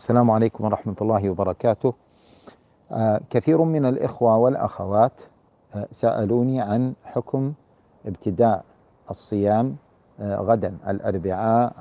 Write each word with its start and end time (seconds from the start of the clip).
السلام 0.00 0.30
عليكم 0.30 0.64
ورحمة 0.64 0.96
الله 1.02 1.30
وبركاته. 1.30 1.94
آه 2.92 3.20
كثير 3.30 3.62
من 3.62 3.86
الإخوة 3.86 4.36
والأخوات 4.36 5.12
آه 5.74 5.88
سألوني 5.92 6.60
عن 6.60 6.94
حكم 7.04 7.52
ابتداء 8.06 8.64
الصيام 9.10 9.76
آه 10.20 10.36
غدا 10.36 10.76
الأربعاء 10.88 11.72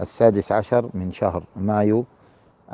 السادس 0.00 0.52
عشر 0.52 0.90
من 0.94 1.12
شهر 1.12 1.44
مايو 1.56 2.04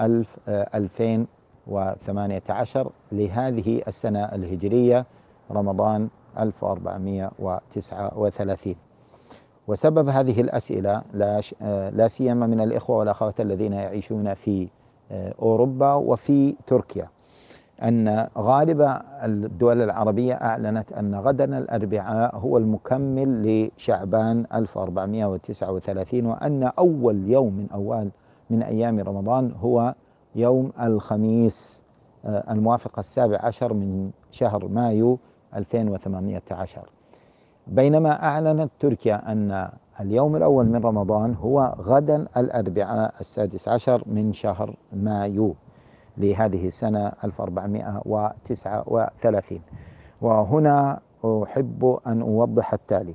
ألف 0.00 0.28
آه 0.48 0.68
2018 0.74 2.90
لهذه 3.12 3.82
السنة 3.88 4.24
الهجرية 4.24 5.06
رمضان 5.50 6.08
1439 6.38 8.74
وسبب 9.68 10.08
هذه 10.08 10.40
الأسئلة 10.40 11.02
لا, 11.14 11.40
لا 11.90 12.08
سيما 12.08 12.46
من 12.46 12.60
الإخوة 12.60 12.96
والأخوات 12.96 13.40
الذين 13.40 13.72
يعيشون 13.72 14.34
في 14.34 14.68
أوروبا 15.42 15.92
وفي 15.94 16.54
تركيا 16.66 17.08
أن 17.82 18.28
غالب 18.38 18.98
الدول 19.24 19.82
العربية 19.82 20.34
أعلنت 20.34 20.92
أن 20.92 21.14
غدا 21.14 21.58
الأربعاء 21.58 22.36
هو 22.36 22.58
المكمل 22.58 23.68
لشعبان 23.76 24.46
1439 24.54 26.26
وأن 26.26 26.62
أول 26.78 27.30
يوم 27.30 27.52
من 27.52 27.66
أول 27.74 28.08
من 28.50 28.62
أيام 28.62 29.00
رمضان 29.00 29.52
هو 29.62 29.94
يوم 30.34 30.72
الخميس 30.80 31.80
الموافق 32.26 32.98
السابع 32.98 33.38
عشر 33.42 33.72
من 33.72 34.10
شهر 34.30 34.68
مايو 34.68 35.18
2018 35.56 36.80
بينما 37.68 38.22
أعلنت 38.24 38.70
تركيا 38.80 39.32
أن 39.32 39.68
اليوم 40.00 40.36
الأول 40.36 40.66
من 40.66 40.84
رمضان 40.84 41.34
هو 41.34 41.74
غدا 41.80 42.26
الأربعاء 42.36 43.14
السادس 43.20 43.68
عشر 43.68 44.02
من 44.06 44.32
شهر 44.32 44.74
مايو 44.92 45.54
لهذه 46.18 46.66
السنة 46.66 47.12
1439 47.24 49.60
وهنا 50.20 51.00
أحب 51.24 51.98
أن 52.06 52.20
أوضح 52.20 52.72
التالي. 52.72 53.14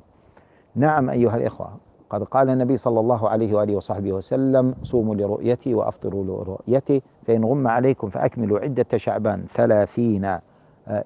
نعم 0.76 1.10
أيها 1.10 1.36
الإخوة 1.36 1.70
قد 2.10 2.24
قال 2.24 2.50
النبي 2.50 2.78
صلى 2.78 3.00
الله 3.00 3.30
عليه 3.30 3.54
وآله 3.54 3.76
وصحبه 3.76 4.14
وسلم 4.14 4.76
صوموا 4.84 5.16
لرؤيتي 5.16 5.74
وأفطروا 5.74 6.24
لرؤيتي 6.24 7.02
فإن 7.28 7.46
غم 7.46 7.68
عليكم 7.68 8.10
فأكملوا 8.10 8.60
عدة 8.60 8.98
شعبان 8.98 9.46
ثلاثين 9.56 10.38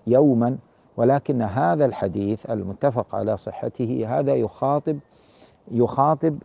يوما 0.07 0.57
ولكن 0.97 1.41
هذا 1.41 1.85
الحديث 1.85 2.49
المتفق 2.49 3.15
على 3.15 3.37
صحته 3.37 4.05
هذا 4.07 4.35
يخاطب 4.35 4.99
يخاطب 5.71 6.37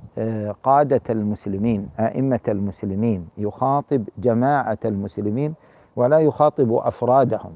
قادة 0.62 1.00
المسلمين 1.10 1.88
أئمة 2.00 2.40
المسلمين 2.48 3.28
يخاطب 3.38 4.04
جماعة 4.18 4.78
المسلمين 4.84 5.54
ولا 5.96 6.18
يخاطب 6.18 6.72
أفرادهم. 6.72 7.52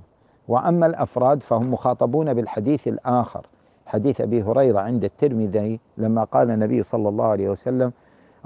وأما 0.48 0.86
الأفراد 0.86 1.42
فهم 1.42 1.70
مخاطبون 1.72 2.34
بالحديث 2.34 2.88
الآخر 2.88 3.46
حديث 3.86 4.20
أبي 4.20 4.42
هريرة 4.42 4.80
عند 4.80 5.04
الترمذي 5.04 5.80
لما 5.98 6.24
قال 6.24 6.50
النبي 6.50 6.82
صلى 6.82 7.08
الله 7.08 7.24
عليه 7.24 7.48
وسلم 7.50 7.92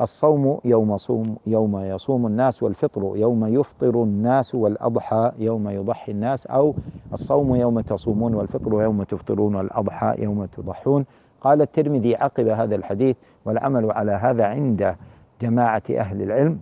الصوم 0.00 0.60
يوم 0.64 0.96
صوم 0.96 1.36
يوم 1.46 1.78
يصوم 1.78 2.26
الناس 2.26 2.62
والفطر 2.62 3.12
يوم 3.16 3.46
يفطر 3.46 4.02
الناس 4.02 4.54
والأضحى 4.54 5.32
يوم 5.38 5.68
يضحي 5.68 6.12
الناس 6.12 6.46
أو 6.46 6.74
الصوم 7.12 7.56
يوم 7.56 7.80
تصومون 7.80 8.34
والفطر 8.34 8.82
يوم 8.82 9.02
تفطرون 9.02 9.54
والأضحى 9.54 10.14
يوم 10.18 10.44
تضحون. 10.44 11.04
قال 11.40 11.62
الترمذي 11.62 12.16
عقب 12.16 12.48
هذا 12.48 12.74
الحديث 12.74 13.16
والعمل 13.44 13.92
على 13.92 14.12
هذا 14.12 14.44
عند 14.44 14.96
جماعة 15.42 15.82
أهل 15.90 16.22
العلم 16.22 16.60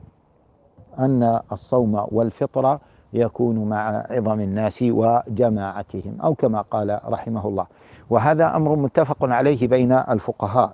أن 0.99 1.41
الصوم 1.53 2.07
والفطر 2.13 2.79
يكون 3.13 3.69
مع 3.69 4.07
عظم 4.11 4.41
الناس 4.41 4.83
وجماعتهم 4.83 6.21
أو 6.25 6.35
كما 6.35 6.61
قال 6.61 7.01
رحمه 7.05 7.49
الله. 7.49 7.67
وهذا 8.11 8.57
أمر 8.57 8.77
متفق 8.77 9.17
عليه 9.21 9.69
بين 9.69 9.93
الفقهاء. 9.93 10.73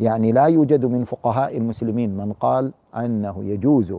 يعني 0.00 0.32
لا 0.32 0.44
يوجد 0.44 0.84
من 0.86 1.04
فقهاء 1.04 1.56
المسلمين 1.56 2.16
من 2.16 2.32
قال 2.32 2.72
أنه 2.96 3.44
يجوز 3.44 3.94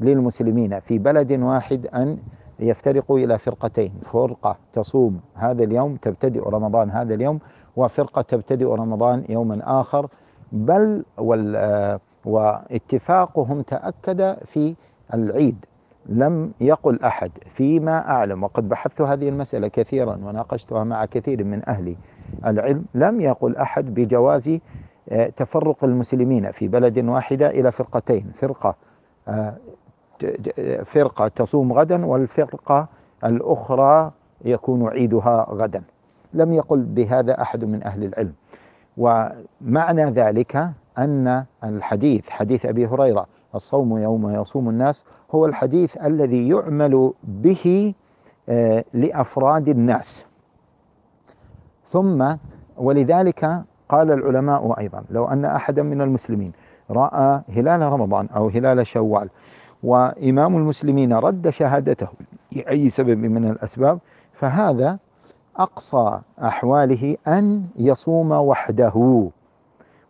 للمسلمين 0.00 0.80
في 0.80 0.98
بلد 0.98 1.32
واحد 1.32 1.86
أن 1.86 2.18
يفترقوا 2.60 3.18
إلى 3.18 3.38
فرقتين. 3.38 3.92
فرقة 4.12 4.56
تصوم 4.72 5.20
هذا 5.34 5.64
اليوم 5.64 5.96
تبتدئ 5.96 6.40
رمضان 6.48 6.90
هذا 6.90 7.14
اليوم 7.14 7.38
وفرقة 7.76 8.22
تبتدئ 8.22 8.64
رمضان 8.66 9.24
يوما 9.28 9.80
آخر. 9.80 10.08
بل 10.52 11.04
واتفاقهم 12.24 13.62
تأكد 13.62 14.36
في 14.46 14.74
العيد. 15.14 15.56
لم 16.06 16.52
يقل 16.60 17.00
أحد 17.02 17.30
فيما 17.54 17.98
أعلم 18.10 18.42
وقد 18.42 18.68
بحثت 18.68 19.00
هذه 19.00 19.28
المسألة 19.28 19.68
كثيرا 19.68 20.16
وناقشتها 20.24 20.84
مع 20.84 21.04
كثير 21.04 21.44
من 21.44 21.68
أهل 21.68 21.96
العلم 22.46 22.84
لم 22.94 23.20
يقل 23.20 23.56
أحد 23.56 23.94
بجواز 23.94 24.58
تفرق 25.36 25.84
المسلمين 25.84 26.50
في 26.50 26.68
بلد 26.68 26.98
واحدة 26.98 27.50
إلى 27.50 27.72
فرقتين. 27.72 28.32
فرقة 28.34 28.74
فرقة 30.84 31.28
تصوم 31.28 31.72
غدا 31.72 32.06
والفرقة 32.06 32.88
الأخرى 33.24 34.12
يكون 34.44 34.88
عيدها 34.88 35.46
غدا. 35.50 35.82
لم 36.34 36.52
يقل 36.52 36.82
بهذا 36.82 37.42
أحد 37.42 37.64
من 37.64 37.82
أهل 37.82 38.04
العلم. 38.04 38.32
ومعنى 38.96 40.04
ذلك 40.04 40.70
أن 40.98 41.44
الحديث 41.64 42.28
حديث 42.28 42.66
أبي 42.66 42.86
هريرة 42.86 43.26
الصوم 43.54 43.98
يوم 43.98 44.30
يصوم 44.30 44.68
الناس 44.68 45.04
هو 45.34 45.46
الحديث 45.46 45.96
الذي 45.96 46.48
يعمل 46.48 47.12
به 47.24 47.94
لأفراد 48.94 49.68
الناس. 49.68 50.24
ثم 51.86 52.36
ولذلك 52.76 53.64
قال 53.88 54.12
العلماء 54.12 54.78
أيضا 54.78 55.04
لو 55.10 55.24
أن 55.24 55.44
أحدا 55.44 55.82
من 55.82 56.00
المسلمين 56.00 56.52
رأى 56.90 57.42
هلال 57.48 57.82
رمضان 57.82 58.28
أو 58.36 58.48
هلال 58.48 58.86
شوال 58.86 59.28
وإمام 59.82 60.56
المسلمين 60.56 61.12
رد 61.12 61.48
شهادته 61.48 62.08
لأي 62.52 62.90
سبب 62.90 63.18
من 63.18 63.50
الأسباب 63.50 63.98
فهذا 64.32 64.98
أقصى 65.56 66.20
أحواله 66.42 67.16
أن 67.28 67.64
يصوم 67.76 68.32
وحده. 68.32 69.28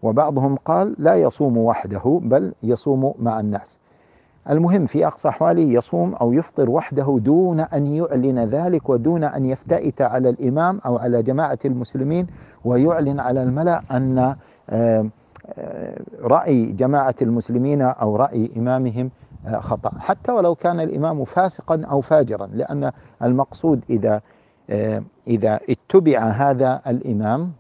وبعضهم 0.03 0.57
قال 0.57 0.95
لا 0.99 1.15
يصوم 1.15 1.59
وحده 1.59 2.21
بل 2.23 2.53
يصوم 2.63 3.15
مع 3.19 3.41
الناس. 3.41 3.79
المهم 4.51 4.87
في 4.87 5.07
أقصى 5.07 5.29
أحواله 5.29 5.63
يصوم 5.63 6.15
أو 6.15 6.33
يفطر 6.33 6.71
وحده 6.71 7.19
دون 7.21 7.61
أن 7.61 7.87
يعلن 7.87 8.39
ذلك 8.39 8.89
ودون 8.89 9.25
أن 9.25 9.47
يفتئت 9.47 10.03
على 10.03 10.31
الإمام 10.31 10.81
أو 10.87 10.99
على 10.99 11.23
جماعة 11.23 11.59
المسلمين 11.65 12.27
ويعلن 12.65 13.21
على 13.21 13.43
الملأ 13.43 13.83
أن 13.91 14.37
رأي 16.23 16.65
جماعة 16.65 17.15
المسلمين 17.23 17.83
أو 17.83 18.17
رأي 18.17 18.51
إمامهم 18.57 19.11
خطأ. 19.59 19.91
حتى 19.99 20.33
ولو 20.33 20.55
كان 20.55 20.81
الإمام 20.81 21.25
فاسقا 21.25 21.83
أو 21.91 22.01
فاجرا 22.01 22.47
لأن 22.47 22.93
المقصود 23.23 23.81
إذا 23.91 24.21
إذا 25.29 25.61
اتبع 25.71 26.19
هذا 26.29 26.81
الإمام 26.87 27.53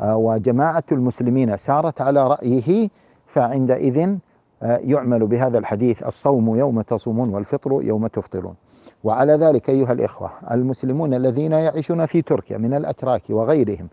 وجماعة 0.00 0.84
المسلمين 0.92 1.56
سارت 1.56 2.00
على 2.00 2.26
رأيه 2.28 2.88
فعندئذ 3.26 4.16
يعمل 4.62 5.26
بهذا 5.26 5.58
الحديث 5.58 6.02
الصوم 6.02 6.56
يوم 6.56 6.80
تصومون 6.80 7.34
والفطر 7.34 7.82
يوم 7.82 8.06
تفطرون. 8.06 8.54
وعلى 9.04 9.32
ذلك 9.32 9.70
أيها 9.70 9.92
الإخوة 9.92 10.30
المسلمون 10.50 11.14
الذين 11.14 11.52
يعيشون 11.52 12.06
في 12.06 12.22
تركيا 12.22 12.58
من 12.58 12.74
الأتراك 12.74 13.22
وغيرهم 13.30 13.88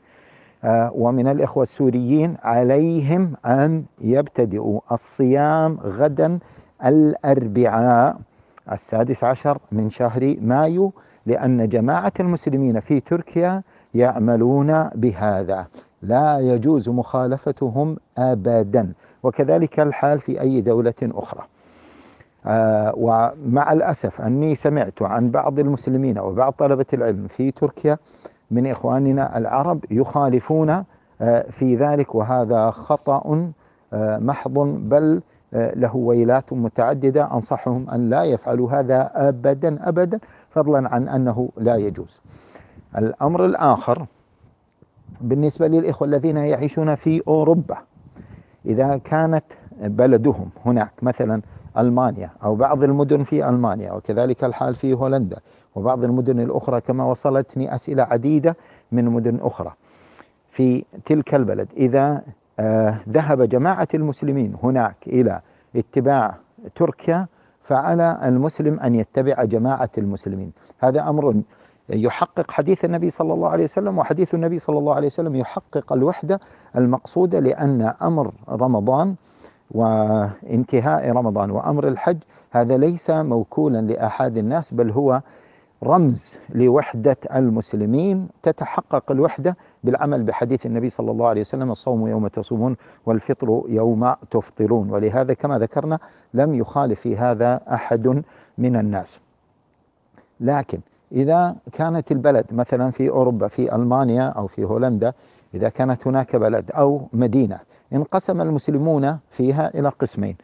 ومن 0.92 1.28
الإخوة 1.28 1.64
السوريين 1.64 2.38
عليهم 2.44 3.34
أن 3.46 3.84
يبتدئوا 4.02 4.80
الصيام 4.92 5.78
غدا 5.84 6.40
الأربعاء 6.86 8.18
السادس 8.72 9.24
عشر 9.24 9.58
من 9.72 9.90
شهر 9.90 10.36
مايو 10.42 10.94
لأن 11.26 11.70
جماعة 11.70 12.14
المسلمين 12.20 12.80
في 12.80 13.00
تركيا 13.00 13.64
يعملون 13.94 14.90
بهذا. 14.96 15.68
لا 16.02 16.40
يجوز 16.40 16.90
مخالفتهم 16.90 17.98
أبدا. 18.18 18.94
وكذلك 19.24 19.80
الحال 19.80 20.20
في 20.20 20.42
أي 20.42 20.62
دولة 20.62 20.94
أخرى. 21.04 21.42
آه 22.46 22.94
ومع 22.98 23.74
الأسف 23.74 24.22
أني 24.22 24.56
سمعت 24.56 25.02
عن 25.02 25.32
بعض 25.32 25.60
المسلمين 25.60 26.20
وبعض 26.20 26.54
طلبة 26.54 26.86
العلم 26.94 27.28
في 27.28 27.52
تركيا 27.52 27.98
من 28.52 28.68
إخواننا 28.68 29.38
العرب 29.38 29.86
يخالفون 29.92 30.84
آه 31.22 31.46
في 31.52 31.76
ذلك 31.76 32.16
وهذا 32.16 32.72
خطأ 32.72 33.52
آه 33.94 34.18
محض 34.18 34.54
بل 34.90 35.22
له 35.54 35.96
ويلات 35.96 36.54
متعددة. 36.54 37.34
أنصحهم 37.34 37.90
أن 37.90 38.10
لا 38.10 38.24
يفعلوا 38.24 38.72
هذا 38.72 39.12
أبدا 39.16 39.90
أبدا 39.90 40.20
فضلا 40.50 40.90
عن 40.90 41.08
أنه 41.08 41.50
لا 41.58 41.76
يجوز. 41.76 42.20
الأمر 42.98 43.46
الآخر 43.46 44.06
بالنسبة 45.22 45.68
للإخوة 45.68 46.08
الذين 46.08 46.38
يعيشون 46.38 46.96
في 46.96 47.22
أوروبا 47.28 47.78
إذا 48.66 48.98
كانت 48.98 49.44
بلدهم 49.82 50.50
هناك 50.66 50.92
مثلا 51.02 51.42
ألمانيا 51.78 52.30
أو 52.44 52.56
بعض 52.56 52.84
المدن 52.84 53.24
في 53.24 53.50
ألمانيا 53.50 53.92
وكذلك 53.94 54.44
الحال 54.44 54.76
في 54.76 54.94
هولندا 54.94 55.40
وبعض 55.76 56.04
المدن 56.04 56.40
الأخرى 56.40 56.82
كما 56.82 57.06
وصلتني 57.06 57.76
أسئلة 57.76 58.04
عديدة 58.04 58.56
من 58.92 59.06
مدن 59.06 59.40
أخرى 59.42 59.74
في 60.50 60.86
تلك 61.06 61.36
البلد. 61.36 61.68
إذا 61.78 62.24
آه 62.60 63.00
ذهب 63.10 63.50
جماعة 63.50 63.88
المسلمين 63.94 64.56
هناك 64.64 64.96
إلى 65.08 65.42
اتباع 65.76 66.36
تركيا 66.76 67.28
فعلى 67.64 68.20
المسلم 68.24 68.80
أن 68.80 68.96
يتبع 68.96 69.44
جماعة 69.44 69.90
المسلمين. 69.98 70.52
هذا 70.80 71.10
أمر 71.10 71.42
يحقق 71.90 72.52
حديث 72.52 72.86
النبي 72.86 73.10
صلى 73.10 73.34
الله 73.34 73.50
عليه 73.50 73.64
وسلم 73.64 73.98
وحديث 73.98 74.36
النبي 74.36 74.60
صلى 74.60 74.78
الله 74.78 74.96
عليه 74.96 75.08
وسلم 75.08 75.36
يحقق 75.36 75.94
الوحدة 75.94 76.40
المقصودة 76.76 77.40
لأن 77.40 77.82
أمر 78.02 78.32
رمضان 78.50 79.16
وانتهاء 79.72 81.12
رمضان 81.12 81.52
وأمر 81.52 81.88
الحج 81.88 82.18
هذا 82.52 82.78
ليس 82.78 83.10
موكولا 83.10 83.82
لأحد 83.82 84.38
الناس 84.38 84.74
بل 84.74 84.92
هو 84.92 85.22
رمز 85.84 86.34
لوحدة 86.50 87.18
المسلمين 87.36 88.28
تتحقق 88.44 89.12
الوحدة 89.12 89.58
بالعمل 89.84 90.24
بحديث 90.24 90.66
النبي 90.66 90.90
صلى 90.90 91.12
الله 91.12 91.28
عليه 91.28 91.42
وسلم 91.42 91.72
الصوم 91.72 92.08
يوم 92.08 92.28
تصومون 92.28 92.76
والفطر 93.06 93.64
يوم 93.68 94.14
تفطرون. 94.32 94.90
ولهذا 94.90 95.34
كما 95.34 95.60
ذكرنا 95.60 96.00
لم 96.34 96.54
يخالف 96.54 97.00
في 97.00 97.18
هذا 97.18 97.62
أحد 97.74 98.24
من 98.58 98.76
الناس. 98.76 99.20
لكن 100.40 100.80
إذا 101.16 101.56
كانت 101.72 102.12
البلد 102.12 102.46
مثلا 102.52 102.92
في 102.92 103.10
أوروبا 103.10 103.48
في 103.48 103.76
ألمانيا 103.76 104.24
أو 104.24 104.48
في 104.48 104.64
هولندا 104.64 105.14
إذا 105.54 105.70
كانت 105.70 106.08
هناك 106.08 106.36
بلد 106.36 106.72
أو 106.72 107.08
مدينة 107.14 107.60
انقسم 107.94 108.42
المسلمون 108.42 109.20
فيها 109.32 109.80
إلى 109.80 109.90
قسمين. 109.90 110.36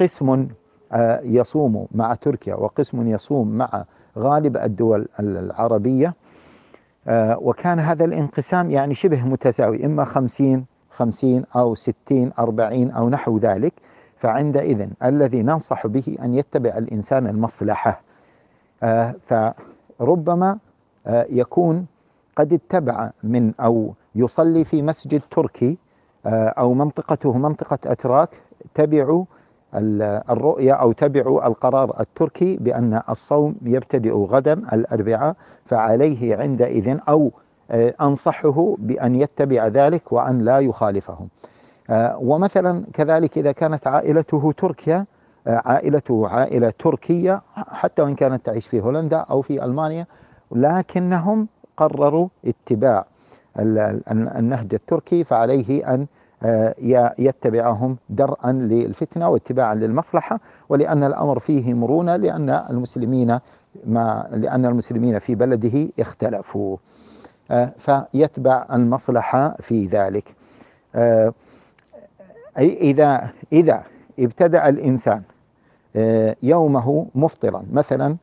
قسم 0.00 0.48
آه، 0.92 1.20
يصوم 1.22 1.86
مع 1.92 2.14
تركيا 2.14 2.54
وقسم 2.54 3.08
يصوم 3.08 3.58
مع 3.58 3.84
غالب 4.18 4.56
الدول 4.56 5.08
العربية. 5.20 6.14
آه، 7.08 7.38
وكان 7.38 7.78
هذا 7.78 8.04
الانقسام 8.04 8.70
يعني 8.70 8.94
شبه 8.94 9.28
متساوي 9.28 9.86
إما 9.86 10.04
خمسين 10.04 10.66
خمسين 10.90 11.44
أو 11.56 11.74
ستين 11.74 12.32
أربعين 12.38 12.90
أو 12.90 13.08
نحو 13.08 13.38
ذلك. 13.38 13.72
فعندئذ 14.16 14.88
الذي 15.04 15.42
ننصح 15.42 15.86
به 15.86 16.16
أن 16.22 16.34
يتبع 16.34 16.78
الإنسان 16.78 17.26
المصلحة. 17.26 18.02
آه، 18.82 19.14
فربما 20.00 20.58
يكون 21.30 21.86
قد 22.36 22.52
اتبع 22.52 23.10
من 23.22 23.52
أو 23.60 23.94
يصلي 24.14 24.64
في 24.64 24.82
مسجد 24.82 25.22
تركي 25.30 25.78
أو 26.26 26.74
منطقته 26.74 27.38
منطقة 27.38 27.78
أتراك 27.86 28.28
تبعوا 28.74 29.24
الرؤية 29.74 30.72
أو 30.72 30.92
تبعوا 30.92 31.46
القرار 31.46 32.00
التركي 32.00 32.56
بأن 32.56 33.02
الصوم 33.10 33.54
يبتدئ 33.62 34.12
غدا 34.12 34.52
الأربعاء 34.52 35.36
فعليه 35.66 36.36
عندئذ 36.36 36.98
أو 37.08 37.32
آه، 37.70 37.94
أنصحه 38.00 38.76
بأن 38.78 39.14
يتبع 39.14 39.66
ذلك 39.66 40.12
وأن 40.12 40.38
لا 40.38 40.58
يخالفهم 40.58 41.28
آه، 41.90 42.18
ومثلا 42.18 42.84
كذلك 42.92 43.38
إذا 43.38 43.52
كانت 43.52 43.86
عائلته 43.86 44.52
تركيا 44.52 45.06
آه، 45.46 45.62
عائلته 45.64 46.28
عائلة 46.28 46.72
تركية 46.78 47.42
حتى 47.80 48.02
وإن 48.02 48.14
كانت 48.14 48.46
تعيش 48.46 48.66
في 48.66 48.80
هولندا 48.80 49.16
أو 49.16 49.42
في 49.42 49.64
ألمانيا 49.64 50.06
لكنهم 50.52 51.48
قرروا 51.76 52.28
اتباع 52.44 53.06
النهج 54.38 54.74
التركي 54.74 55.24
فعليه 55.24 55.94
أن 55.94 56.06
آه، 56.42 56.74
يتبعهم 57.18 57.96
درءا 58.08 58.52
للفتنة 58.52 59.28
واتباعا 59.28 59.74
للمصلحة 59.74 60.40
ولأن 60.68 61.04
الأمر 61.04 61.38
فيه 61.38 61.74
مرونة 61.74 62.16
لأن 62.16 62.50
المسلمين 62.50 63.38
ما 63.86 64.28
لأن 64.32 64.66
المسلمين 64.66 65.18
في 65.18 65.34
بلده 65.34 65.88
اختلفوا. 65.98 66.76
آه، 67.50 67.72
فيتبع 67.78 68.66
المصلحة 68.72 69.56
في 69.60 69.86
ذلك. 69.86 70.34
آه، 70.94 71.32
إذا 72.58 73.30
إذا 73.52 73.82
ابتدأ 74.18 74.68
الإنسان 74.68 75.22
يومه 76.42 77.06
مفطرا. 77.14 77.62
مثلا 77.72 78.16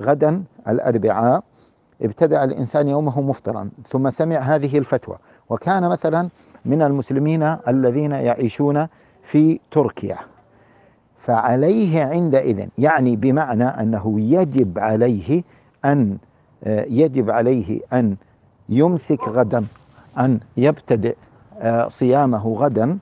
غدا 0.00 0.42
الأربعاء 0.68 1.42
ابتدأ 2.02 2.44
الإنسان 2.44 2.88
يومه 2.88 3.20
مفطرا 3.20 3.68
ثم 3.88 4.10
سمع 4.10 4.36
هذه 4.36 4.78
الفتوى. 4.78 5.16
وكان 5.50 5.88
مثلا 5.88 6.28
من 6.64 6.82
المسلمين 6.82 7.42
الذين 7.42 8.12
يعيشون 8.12 8.86
في 9.22 9.60
تركيا. 9.70 10.18
فعليه 11.18 12.04
عندئذ 12.04 12.68
يعني 12.78 13.16
بمعنى 13.16 13.64
أنه 13.64 14.20
يجب 14.20 14.78
عليه 14.78 15.42
أن 15.84 16.18
يجب 16.66 17.30
عليه 17.30 17.80
أن 17.92 18.16
يمسك 18.68 19.28
غدا 19.28 19.64
أن 20.18 20.40
يبتدئ 20.56 21.16
آه، 21.60 21.88
صيامه 21.88 22.48
غدا. 22.48 22.98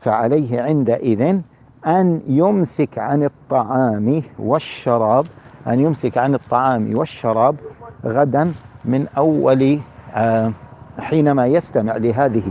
فعليه 0.00 0.62
عندئذ 0.62 1.40
أن 1.86 2.20
يمسك 2.26 2.98
عن 2.98 3.24
الطعام 3.24 4.22
والشراب 4.38 5.26
أن 5.66 5.80
يمسك 5.80 6.18
عن 6.18 6.34
الطعام 6.34 6.96
والشراب 6.96 7.56
غدا 8.04 8.52
من 8.84 9.06
أول 9.16 9.78
آه، 10.14 10.52
حينما 10.98 11.46
يستمع 11.46 11.96
لهذه 11.96 12.42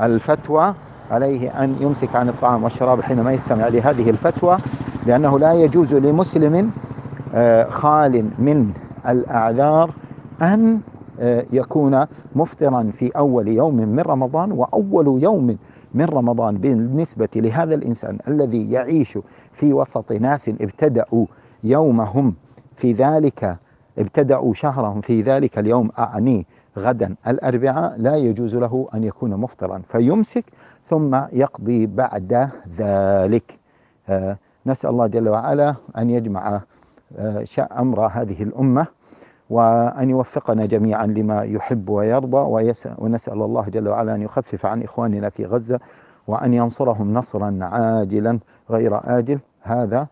الفتوى 0.00 0.74
عليه 1.10 1.64
أن 1.64 1.76
يمسك 1.80 2.16
عن 2.16 2.28
الطعام 2.28 2.64
والشراب 2.64 3.00
حينما 3.00 3.32
يستمع 3.32 3.68
لهذه 3.68 4.10
الفتوى 4.10 4.58
لأنه 5.06 5.38
لا 5.38 5.52
يجوز 5.52 5.94
لمسلم 5.94 6.70
آه، 7.34 7.70
خال 7.70 8.30
من 8.38 8.72
الأعذار 9.08 9.90
أن 10.42 10.80
آه، 11.20 11.44
يكون 11.52 12.06
مفطرا 12.34 12.90
في 12.94 13.10
أول 13.16 13.48
يوم 13.48 13.76
من 13.76 14.00
رمضان 14.00 14.52
وأول 14.52 15.22
يوم 15.22 15.56
من 15.94 16.04
رمضان 16.04 16.58
بالنسبة 16.58 17.28
لهذا 17.36 17.74
الإنسان 17.74 18.18
الذي 18.28 18.70
يعيش 18.70 19.18
في 19.52 19.72
وسط 19.72 20.12
ناس 20.12 20.48
ابتدأوا 20.48 21.26
يومهم 21.64 22.34
في 22.76 22.92
ذلك 22.92 23.58
ابتدأوا 23.98 24.54
شهرهم 24.54 25.00
في 25.00 25.22
ذلك 25.22 25.58
اليوم 25.58 25.90
أعني 25.98 26.46
غدا 26.78 27.14
الأربعاء 27.26 27.94
لا 27.98 28.16
يجوز 28.16 28.54
له 28.54 28.88
أن 28.94 29.04
يكون 29.04 29.36
مفطرا 29.36 29.82
فيمسك 29.88 30.44
ثم 30.84 31.20
يقضي 31.32 31.86
بعد 31.86 32.50
ذلك. 32.76 33.58
آه، 34.08 34.38
نسأل 34.66 34.90
الله 34.90 35.06
جل 35.06 35.28
وعلا 35.28 35.74
أن 35.98 36.10
يجمع 36.10 36.60
آه، 37.18 37.44
أمر 37.78 38.06
هذه 38.06 38.42
الأمة. 38.42 38.86
وأن 39.50 40.10
يوفقنا 40.10 40.66
جميعا 40.66 41.06
لما 41.06 41.42
يحب 41.42 41.88
ويرضى 41.88 42.72
ونسأل 42.98 43.42
الله 43.42 43.68
جل 43.68 43.88
وعلا 43.88 44.14
أن 44.14 44.22
يخفف 44.22 44.66
عن 44.66 44.82
إخواننا 44.82 45.28
في 45.28 45.46
غزة 45.46 45.80
وأن 46.26 46.54
ينصرهم 46.54 47.14
نصرا 47.14 47.58
عاجلا 47.62 48.38
غير 48.70 49.00
آجل. 49.18 49.38
هذا 49.62 50.06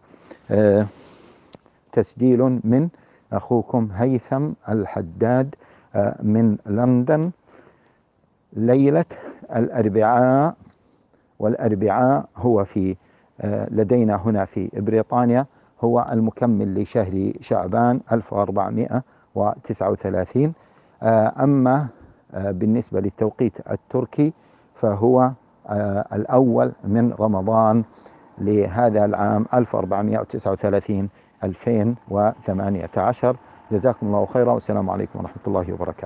آه، 0.51 0.87
تسجيل 1.93 2.61
من 2.65 2.89
أخوكم 3.33 3.89
هيثم 3.95 4.53
الحداد 4.69 5.55
آه، 5.95 6.17
من 6.23 6.57
لندن. 6.67 7.31
ليلة 8.53 9.05
الأربعاء 9.57 10.55
والأربعاء 11.39 12.29
هو 12.37 12.65
في 12.65 12.97
آه، 13.41 13.69
لدينا 13.71 14.17
هنا 14.17 14.45
في 14.45 14.71
بريطانيا 14.75 15.47
هو 15.81 16.09
المكمل 16.13 16.83
لشهر 16.83 17.33
شعبان 17.41 18.01
1400 18.13 19.03
وثلاثين. 19.91 20.55
آه، 21.03 21.33
أما 21.45 21.87
آه، 22.35 22.51
بالنسبة 22.51 23.01
للتوقيت 23.01 23.71
التركي 23.71 24.33
فهو 24.75 25.33
آه، 25.69 26.05
الأول 26.13 26.73
من 26.85 27.13
رمضان 27.21 27.85
لهذا 28.39 29.05
العام 29.05 29.47
1439 29.55 31.09
2018 31.45 33.37
جزاكم 33.73 34.07
الله 34.07 34.27
خيرا 34.27 34.53
والسلام 34.53 34.91
عليكم 34.91 35.19
ورحمة 35.19 35.43
الله 35.47 35.73
وبركاته. 35.73 35.97